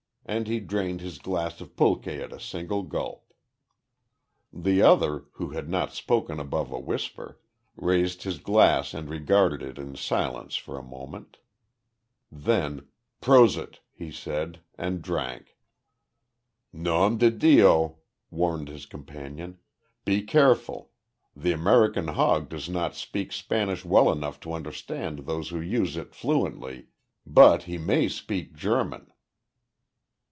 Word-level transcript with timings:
and 0.23 0.47
he 0.47 0.61
drained 0.61 1.01
his 1.01 1.17
glass 1.19 1.59
of 1.59 1.75
pulque 1.75 2.07
at 2.07 2.31
a 2.31 2.39
single 2.39 2.83
gulp. 2.83 3.33
The 4.53 4.81
other, 4.81 5.25
who 5.33 5.49
had 5.49 5.67
not 5.67 5.91
spoken 5.91 6.39
above 6.39 6.71
a 6.71 6.79
whisper, 6.79 7.37
raised 7.75 8.23
his 8.23 8.37
glass 8.37 8.93
and 8.93 9.09
regarded 9.09 9.61
it 9.61 9.77
in 9.77 9.95
silence 9.97 10.55
for 10.55 10.77
a 10.77 10.83
moment. 10.83 11.35
Then 12.31 12.87
"Prosit," 13.19 13.81
he 13.91 14.09
said, 14.09 14.61
and 14.77 15.01
drank. 15.01 15.57
"Nom 16.71 17.17
di 17.17 17.29
Dio," 17.29 17.97
warned 18.29 18.69
his 18.69 18.85
companion. 18.85 19.57
"Be 20.05 20.21
careful! 20.21 20.91
The 21.35 21.51
American 21.51 22.07
hog 22.09 22.47
does 22.47 22.69
not 22.69 22.95
speak 22.95 23.33
Spanish 23.33 23.83
well 23.83 24.09
enough 24.09 24.39
to 24.41 24.53
understand 24.53 25.19
those 25.25 25.49
who 25.49 25.59
use 25.59 25.97
it 25.97 26.15
fluently, 26.15 26.87
but 27.25 27.63
he 27.63 27.77
may 27.77 28.07
speak 28.07 28.53
German." 28.55 29.07